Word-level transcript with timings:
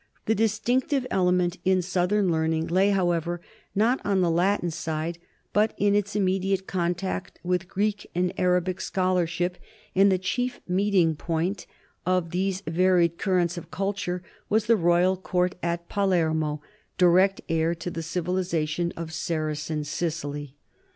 The 0.25 0.33
distinc 0.33 0.87
tive 0.87 1.05
element 1.11 1.59
in 1.63 1.83
southern 1.83 2.31
learning 2.31 2.65
lay, 2.69 2.89
however, 2.89 3.39
not 3.75 4.01
on 4.03 4.21
the 4.21 4.31
Latin 4.31 4.71
side, 4.71 5.19
but 5.53 5.75
in 5.77 5.93
its 5.93 6.15
immediate 6.15 6.65
contact 6.65 7.37
with 7.43 7.67
Greek 7.67 8.09
and 8.15 8.33
Arabic 8.35 8.81
scholarship, 8.81 9.59
and 9.93 10.11
the 10.11 10.17
chief 10.17 10.59
meeting 10.67 11.15
point 11.15 11.67
of 12.03 12.31
these 12.31 12.61
various 12.61 13.13
currents 13.19 13.57
of 13.59 13.69
culture 13.69 14.23
was 14.49 14.65
the 14.65 14.75
royal 14.75 15.15
court 15.15 15.53
at 15.61 15.87
Palermo, 15.87 16.63
direct 16.97 17.41
heir 17.47 17.75
to 17.75 17.91
the 17.91 18.01
civilization 18.01 18.91
of 18.97 19.13
Saracen 19.13 19.83
Sicily. 19.83 20.55